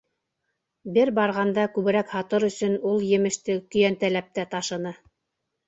Бер 0.95 1.11
барғанда 1.19 1.65
күберәк 1.75 2.09
һатыр 2.15 2.47
өсөн 2.49 2.79
ул 2.93 3.07
емеште 3.13 3.61
көйәнтәләп 3.77 4.35
тә 4.41 4.51
ташыны. 4.59 4.99